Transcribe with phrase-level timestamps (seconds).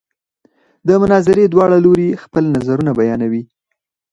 [0.87, 3.43] د مناظرې دواړه لوري خپل نظرونه بیانوي.